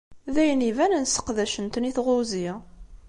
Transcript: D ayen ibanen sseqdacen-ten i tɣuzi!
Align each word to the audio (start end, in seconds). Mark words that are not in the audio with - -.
D 0.33 0.35
ayen 0.41 0.67
ibanen 0.69 1.05
sseqdacen-ten 1.07 1.87
i 1.89 1.91
tɣuzi! 1.97 2.49